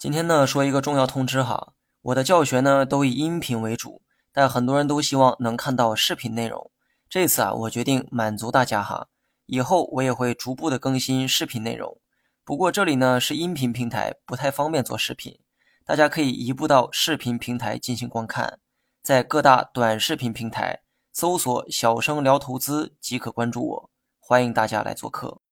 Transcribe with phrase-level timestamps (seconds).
[0.00, 1.74] 今天呢说一个重要通知哈。
[2.00, 4.00] 我的教学呢都以音频为主
[4.32, 6.70] 但很多人都希望能看到视频内容。
[7.06, 9.08] 这次啊我决定满足大家哈。
[9.44, 12.00] 以后我也会逐步的更新视频内容。
[12.46, 15.38] 不过这里呢是音频平台不太方便做视频。
[15.84, 18.58] 大家可以移步到视频平台进行观看。
[19.02, 20.80] 在各大短视频平台
[21.12, 23.90] 搜索小生聊投资即可关注我。
[24.18, 25.42] 欢迎大家来做客。